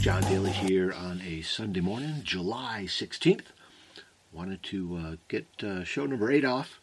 [0.00, 3.44] John Daly here on a Sunday morning, July 16th.
[4.32, 6.80] Wanted to uh, get uh, show number eight off.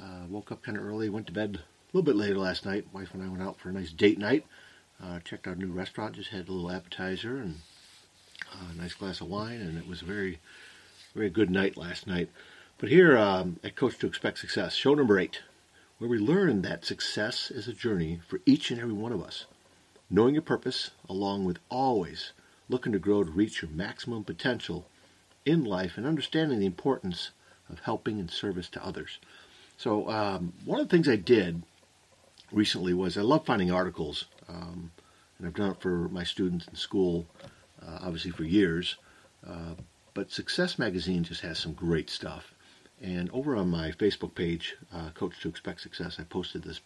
[0.00, 2.86] Uh, woke up kind of early, went to bed a little bit later last night.
[2.92, 4.46] Wife and I went out for a nice date night.
[5.02, 7.56] Uh, checked out a new restaurant, just had a little appetizer and
[8.54, 10.38] uh, a nice glass of wine, and it was a very,
[11.12, 12.30] very good night last night.
[12.78, 15.40] But here um, at Coach to Expect Success, show number eight,
[15.98, 19.46] where we learn that success is a journey for each and every one of us.
[20.08, 22.32] Knowing your purpose, along with always
[22.70, 24.86] looking to grow to reach your maximum potential
[25.44, 27.30] in life and understanding the importance
[27.68, 29.18] of helping and service to others.
[29.76, 31.62] So, um, one of the things I did
[32.52, 34.92] recently was I love finding articles, um,
[35.38, 37.26] and I've done it for my students in school,
[37.82, 38.96] uh, obviously for years.
[39.46, 39.74] Uh,
[40.12, 42.52] but Success Magazine just has some great stuff.
[43.00, 46.80] And over on my Facebook page, uh, Coach to Expect Success, I posted this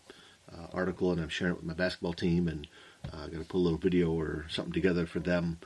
[0.52, 2.68] uh, article and I'm sharing it with my basketball team and
[3.12, 5.58] uh, going to put a little video or something together for them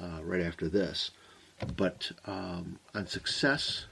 [0.00, 1.10] uh, right after this.
[1.76, 3.86] But um, on Success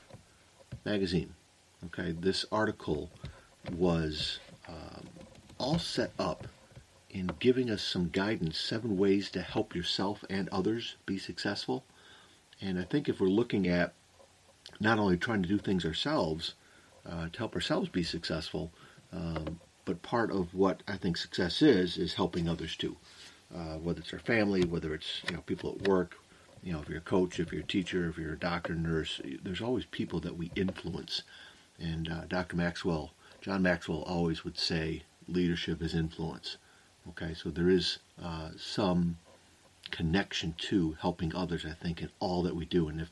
[0.85, 1.35] Magazine,
[1.87, 3.11] okay, this article
[3.77, 5.07] was um,
[5.59, 6.47] all set up
[7.11, 11.85] in giving us some guidance, seven ways to help yourself and others be successful.
[12.61, 13.95] And I think if we're looking at
[14.81, 16.55] not only trying to do things ourselves
[17.07, 18.73] uh, to help ourselves be successful,
[19.13, 22.97] um, but part of what I think success is is helping others too.
[23.55, 26.17] Uh, whether it's our family, whether it's you know people at work,
[26.63, 29.21] you know if you're a coach, if you're a teacher, if you're a doctor, nurse,
[29.43, 31.23] there's always people that we influence.
[31.79, 32.57] And uh, Dr.
[32.57, 36.57] Maxwell, John Maxwell, always would say leadership is influence.
[37.09, 39.17] Okay, so there is uh, some
[39.91, 42.89] connection to helping others, I think, in all that we do.
[42.89, 43.11] And if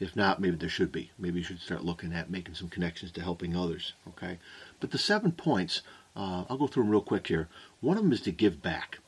[0.00, 1.10] if not, maybe there should be.
[1.18, 3.92] Maybe you should start looking at making some connections to helping others.
[4.08, 4.38] Okay,
[4.80, 5.82] but the seven points
[6.18, 7.48] uh, I'll go through them real quick here.
[7.80, 8.98] One of them is to give back.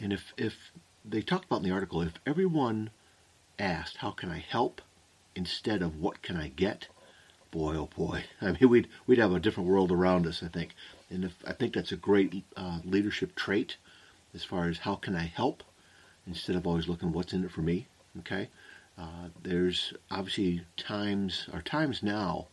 [0.00, 0.72] And if, if
[1.04, 2.90] they talk about in the article, if everyone
[3.58, 4.80] asked, how can I help
[5.36, 6.88] instead of what can I get,
[7.50, 10.74] boy, oh boy, I mean, we'd, we'd have a different world around us, I think.
[11.10, 13.76] And if, I think that's a great uh, leadership trait
[14.34, 15.62] as far as how can I help
[16.26, 17.86] instead of always looking what's in it for me,
[18.20, 18.48] okay?
[18.96, 22.46] Uh, there's obviously times, or times now,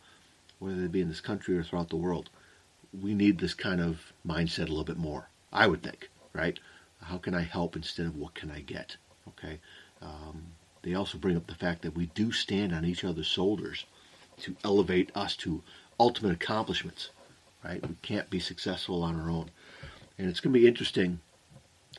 [0.58, 2.28] whether they be in this country or throughout the world,
[3.02, 5.28] we need this kind of mindset a little bit more.
[5.52, 6.58] I would think, right?
[7.08, 8.96] How can I help instead of what can I get?
[9.28, 9.58] Okay.
[10.02, 10.52] Um,
[10.82, 13.84] they also bring up the fact that we do stand on each other's shoulders
[14.40, 15.62] to elevate us to
[15.98, 17.10] ultimate accomplishments,
[17.64, 17.86] right?
[17.86, 19.50] We can't be successful on our own.
[20.18, 21.20] And it's going to be interesting.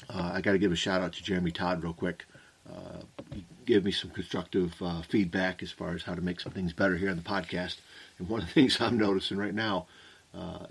[0.09, 2.25] Uh, I got to give a shout out to Jeremy Todd real quick.
[2.69, 3.01] Uh,
[3.33, 6.71] he gave me some constructive uh, feedback as far as how to make some things
[6.71, 7.77] better here on the podcast.
[8.17, 9.87] And one of the things I'm noticing right now
[10.33, 10.65] uh,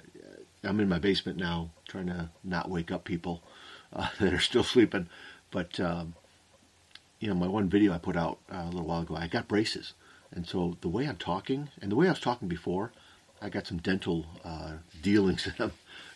[0.64, 3.42] I'm in my basement now, trying to not wake up people
[3.92, 5.08] uh, that are still sleeping.
[5.50, 6.14] But um,
[7.20, 9.48] you know, my one video I put out uh, a little while ago, I got
[9.48, 9.94] braces,
[10.32, 12.92] and so the way I'm talking and the way I was talking before,
[13.40, 14.72] I got some dental uh,
[15.02, 15.72] dealings that I'm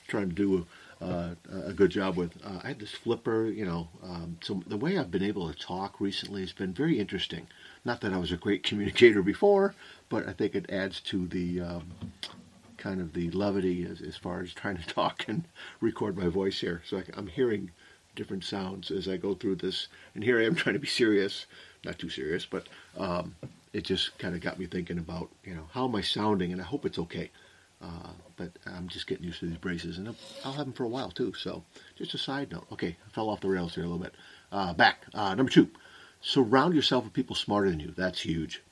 [0.07, 0.67] trying to do
[1.01, 1.35] uh,
[1.67, 2.33] a good job with.
[2.45, 3.89] Uh, I had this flipper, you know.
[4.03, 7.49] Um, so the way I've been able to talk recently has been very interesting.
[7.85, 9.75] Not that I was a great communicator before,
[10.09, 11.93] but I think it adds to the um,
[12.83, 15.45] kind of the levity as, as far as trying to talk and
[15.81, 16.83] record my voice here.
[16.85, 17.71] So I, am hearing
[18.17, 19.87] different sounds as I go through this.
[20.15, 21.47] And here I am trying to be serious,
[21.85, 23.37] not too serious, but um,
[23.73, 26.53] it just kind of got me thinking about, you know, how am I sounding?
[26.53, 27.31] And I hope it's okay.
[27.81, 30.15] Uh, but I'm just getting used to these braces, and
[30.45, 31.33] I'll have them for a while too.
[31.35, 31.65] So,
[31.97, 32.65] just a side note.
[32.71, 34.15] Okay, I fell off the rails here a little bit.
[34.53, 35.05] Uh, back.
[35.13, 35.69] Uh, number two,
[36.21, 37.93] surround yourself with people smarter than you.
[37.97, 38.63] That's huge.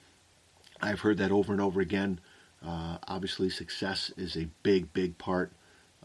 [0.80, 2.20] I've heard that over and over again.
[2.64, 5.52] Uh, obviously, success is a big, big part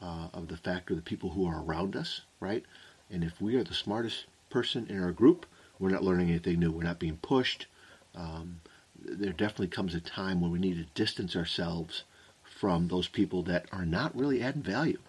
[0.02, 2.64] uh, of the factor, of the people who are around us, right?
[3.10, 5.46] And if we are the smartest person in our group,
[5.80, 6.72] we're not learning anything new.
[6.72, 7.68] We're not being pushed.
[8.16, 8.62] Um,
[9.04, 12.04] there definitely comes a time when we need to distance ourselves
[12.44, 15.00] from those people that are not really adding value.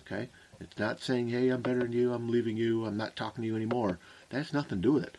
[0.00, 0.28] Okay?
[0.60, 3.46] It's not saying, hey, I'm better than you, I'm leaving you, I'm not talking to
[3.46, 3.98] you anymore.
[4.30, 5.18] That has nothing to do with it.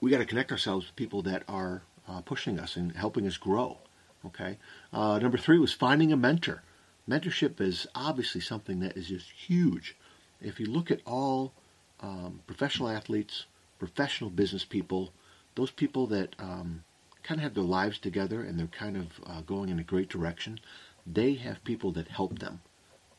[0.00, 3.36] We got to connect ourselves with people that are uh, pushing us and helping us
[3.36, 3.78] grow.
[4.26, 4.58] Okay.
[4.92, 6.62] Uh, number three was finding a mentor.
[7.08, 9.96] Mentorship is obviously something that is just huge.
[10.40, 11.52] If you look at all
[12.00, 13.46] um, professional athletes,
[13.78, 15.12] professional business people,
[15.54, 16.84] those people that um,
[17.22, 20.08] kind of have their lives together and they're kind of uh, going in a great
[20.08, 20.60] direction,
[21.06, 22.60] they have people that help them.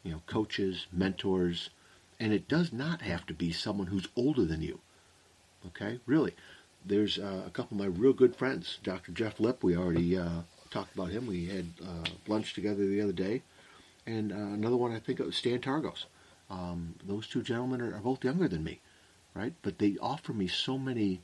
[0.04, 1.70] You know, coaches, mentors,
[2.20, 4.80] and it does not have to be someone who's older than you.
[5.68, 6.34] Okay, really.
[6.86, 9.12] There's uh, a couple of my real good friends, Dr.
[9.12, 9.64] Jeff Lip.
[9.64, 10.42] We already uh,
[10.76, 11.26] talked about him.
[11.26, 13.42] We had uh, lunch together the other day,
[14.06, 16.04] and uh, another one I think it was Stan Targos.
[16.50, 18.82] Um, those two gentlemen are, are, both younger than me.
[19.34, 19.54] right?
[19.62, 21.22] But they offer me so many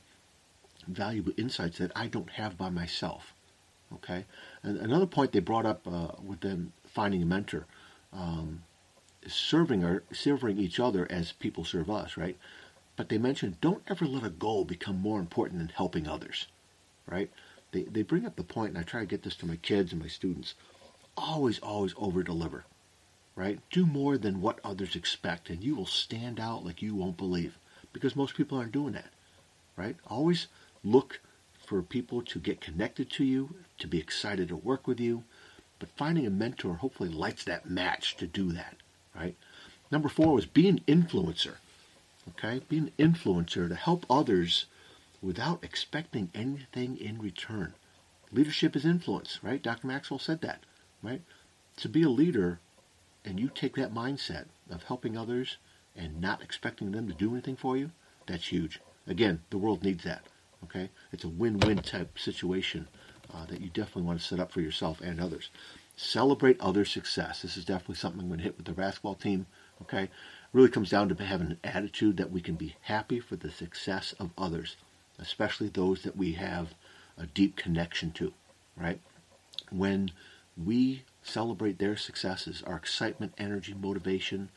[0.88, 3.34] valuable insights that I don't have by myself.
[3.92, 4.24] Okay,
[4.62, 7.66] and another point they brought up uh, with them finding a mentor,
[8.10, 8.62] um,
[9.26, 12.38] serving or serving each other as people serve us, right?
[12.96, 16.46] But they mentioned don't ever let a goal become more important than helping others,
[17.06, 17.30] right?
[17.72, 19.92] They they bring up the point, and I try to get this to my kids
[19.92, 20.54] and my students.
[21.16, 22.64] Always, always over deliver,
[23.36, 23.58] right?
[23.70, 27.58] Do more than what others expect, and you will stand out like you won't believe,
[27.92, 29.10] because most people aren't doing that,
[29.76, 29.96] right?
[30.06, 30.46] Always
[30.84, 31.20] look
[31.66, 35.24] for people to get connected to you, to be excited to work with you.
[35.78, 38.76] But finding a mentor hopefully lights that match to do that,
[39.14, 39.34] right?
[39.90, 41.54] Number four was be an influencer.
[42.30, 42.60] Okay?
[42.68, 44.66] Be an influencer to help others
[45.22, 47.72] without expecting anything in return.
[48.32, 49.62] Leadership is influence, right?
[49.62, 49.86] Dr.
[49.86, 50.64] Maxwell said that,
[51.02, 51.22] right?
[51.76, 52.60] To be a leader
[53.24, 55.58] and you take that mindset of helping others
[55.94, 57.92] and not expecting them to do anything for you,
[58.26, 58.80] that's huge.
[59.06, 60.22] Again, the world needs that.
[60.64, 62.88] Okay, it's a win-win type situation
[63.34, 65.50] uh, that you definitely want to set up for yourself and others.
[65.96, 67.42] Celebrate other success.
[67.42, 69.46] This is definitely something I'm going to hit with the basketball team.
[69.82, 70.08] Okay,
[70.52, 74.14] really comes down to having an attitude that we can be happy for the success
[74.20, 74.76] of others,
[75.22, 76.74] especially those that we have
[77.16, 78.32] a deep connection to.
[78.76, 79.00] Right,
[79.70, 80.10] when
[80.56, 84.50] we celebrate their successes, our excitement, energy, motivation,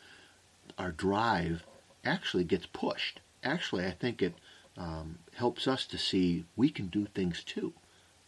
[0.78, 1.64] our drive
[2.04, 3.20] actually gets pushed.
[3.44, 4.34] Actually, I think it
[4.78, 7.74] um, helps us to see we can do things too,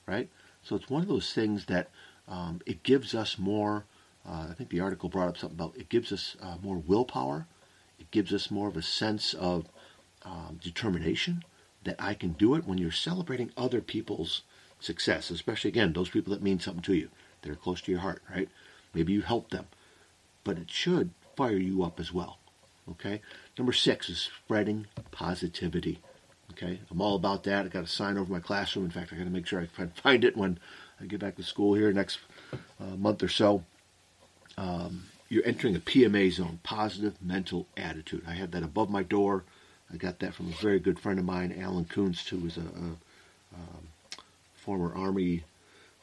[0.05, 0.29] right?
[0.63, 1.89] So it's one of those things that
[2.27, 3.85] um, it gives us more.
[4.27, 7.47] Uh, I think the article brought up something about it gives us uh, more willpower.
[7.99, 9.67] It gives us more of a sense of
[10.23, 11.43] um, determination
[11.87, 14.41] that I can do it when you're celebrating other people's
[14.79, 17.09] success, especially again those people that mean something to you.
[17.41, 18.49] They're close to your heart, right?
[18.93, 19.67] Maybe you help them,
[20.43, 22.39] but it should fire you up as well.
[22.89, 23.21] Okay.
[23.57, 25.99] Number six is spreading positivity.
[26.51, 27.65] Okay, I'm all about that.
[27.65, 28.85] I got a sign over my classroom.
[28.85, 30.59] In fact, I got to make sure I find it when
[31.01, 32.19] I get back to school here next
[32.79, 33.63] uh, month or so.
[34.57, 38.23] Um, you're entering a PMA zone, positive mental attitude.
[38.25, 39.43] I have that above my door.
[39.93, 42.61] I got that from a very good friend of mine, Alan Kunst, who is a,
[42.61, 42.95] a
[43.55, 43.87] um,
[44.55, 45.43] former Army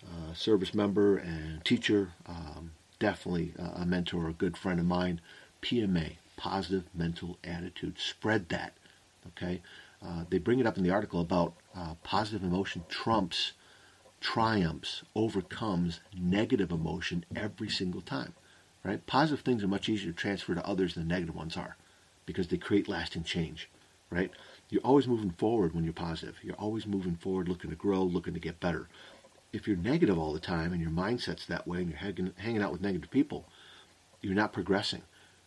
[0.04, 2.10] uh, service member and teacher.
[2.26, 5.20] Um, definitely a, a mentor, a good friend of mine.
[5.62, 7.98] PMA, positive mental attitude.
[7.98, 8.72] Spread that.
[9.28, 9.60] Okay
[10.04, 13.52] uh, they bring it up in the article about uh, positive emotion trumps,
[14.20, 18.34] triumphs, overcomes negative emotion every single time.
[18.84, 19.04] Right?
[19.06, 21.76] Positive things are much easier to transfer to others than negative ones are,
[22.26, 23.70] because they create lasting change.
[24.14, 24.30] Right?
[24.70, 26.36] You're always moving forward when you're positive.
[26.42, 28.88] You're always moving forward, looking to grow, looking to get better.
[29.52, 32.62] If you're negative all the time and your mindset's that way, and you're hanging, hanging
[32.62, 33.46] out with negative people,
[34.20, 35.02] you're not progressing.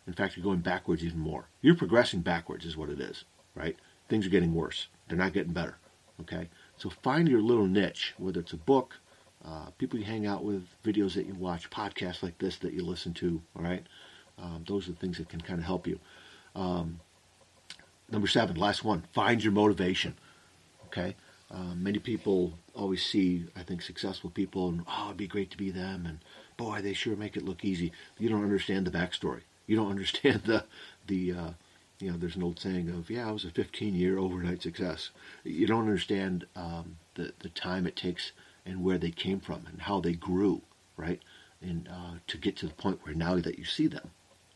[0.06, 1.48] In fact, you're going backwards even more.
[1.60, 3.24] You're progressing backwards, is what it is,
[3.54, 3.76] right?
[4.08, 4.88] things are getting worse.
[5.08, 5.76] They're not getting better.
[6.20, 6.48] Okay?
[6.76, 8.94] So find your little niche, whether it's a book,
[9.44, 12.84] uh, people you hang out with, videos that you watch, podcasts like this that you
[12.84, 13.40] listen to.
[13.56, 13.86] All right?
[14.38, 15.98] Um, those are the things that can kind of help you.
[16.54, 17.00] Um,
[18.10, 20.14] number seven, last one, find your motivation.
[20.86, 21.14] Okay?
[21.50, 25.56] Um, many people always see, I think, successful people and, oh, it'd be great to
[25.56, 26.04] be them.
[26.06, 26.18] And
[26.56, 27.92] boy, they sure make it look easy.
[28.18, 29.42] You don't understand the backstory.
[29.66, 30.64] You don't understand the,
[31.06, 31.50] the, uh,
[32.00, 35.10] you know, there's an old saying of, yeah, I was a 15 year overnight success.
[35.44, 38.32] You don't understand um, the, the time it takes
[38.66, 40.60] and where they came from and how they grew,
[40.96, 41.20] right?
[41.62, 44.10] And uh, to get to the point where now that you see them,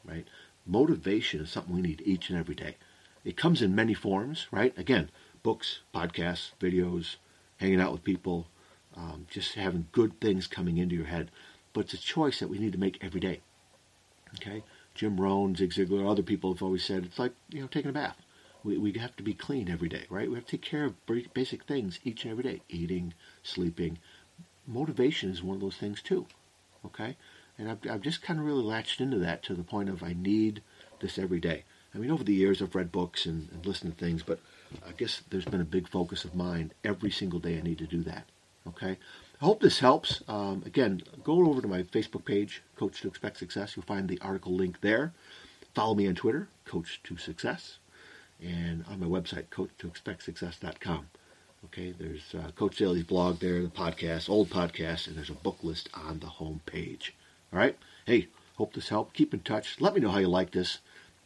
[0.04, 0.26] right?
[0.66, 2.76] Motivation is something we need each and every day.
[3.24, 4.76] It comes in many forms, right?
[4.76, 5.10] Again,
[5.42, 7.16] books, podcasts, videos,
[7.58, 8.48] hanging out with people,
[8.96, 11.30] um, just having good things coming into your head.
[11.72, 13.40] But it's a choice that we need to make every day.
[14.34, 14.64] Okay?
[14.94, 17.94] Jim Rohn, Zig Ziglar, other people have always said it's like you know taking a
[17.94, 18.20] bath.
[18.62, 20.28] We we have to be clean every day, right?
[20.28, 23.98] We have to take care of basic things each and every day: eating, sleeping.
[24.66, 26.26] Motivation is one of those things too.
[26.84, 27.16] Okay,
[27.58, 30.12] and I've I've just kind of really latched into that to the point of I
[30.12, 30.62] need
[31.00, 31.64] this every day.
[31.94, 34.40] I mean, over the years I've read books and, and listened to things, but
[34.86, 36.72] I guess there's been a big focus of mine.
[36.84, 38.24] Every single day I need to do that.
[38.66, 38.96] Okay,
[39.40, 40.22] I hope this helps.
[40.28, 43.76] Um, again, go over to my Facebook page, Coach to Expect Success.
[43.76, 45.12] You'll find the article link there.
[45.74, 47.78] Follow me on Twitter, Coach to Success,
[48.40, 51.08] and on my website, Coach to Expect CoachToExpectSuccess.com.
[51.66, 55.58] Okay, there's uh, Coach Daly's blog there, the podcast, old podcast, and there's a book
[55.62, 57.14] list on the home page.
[57.52, 57.78] All right.
[58.04, 59.14] Hey, hope this helped.
[59.14, 59.80] Keep in touch.
[59.80, 60.78] Let me know how you like this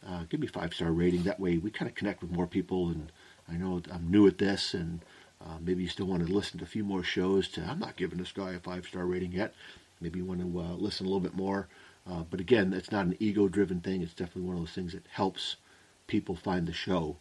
[0.05, 1.23] uh, give me five star rating.
[1.23, 2.89] That way we kind of connect with more people.
[2.89, 3.11] And
[3.49, 5.01] I know I'm new at this, and
[5.41, 7.47] uh, maybe you still want to listen to a few more shows.
[7.49, 9.53] To I'm not giving this guy a five star rating yet.
[10.01, 11.67] Maybe you want to uh, listen a little bit more.
[12.09, 14.01] Uh, but again, that's not an ego driven thing.
[14.01, 15.57] It's definitely one of those things that helps
[16.05, 17.17] people find the show,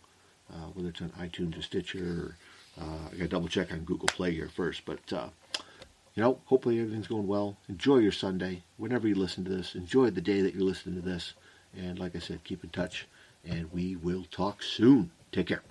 [0.53, 2.37] uh, whether it's on iTunes or Stitcher.
[2.79, 5.01] Or, uh, I got to double check on Google Play here first, but
[6.17, 7.59] you know, hopefully everything's going well.
[7.69, 8.63] Enjoy your Sunday.
[8.79, 11.35] Whenever you listen to this, enjoy the day that you're listening to this.
[11.75, 13.07] And like I said, keep in touch,
[13.45, 15.11] and we will talk soon.
[15.33, 15.63] Take care.